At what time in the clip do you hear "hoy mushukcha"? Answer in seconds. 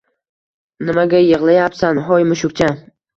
2.09-2.71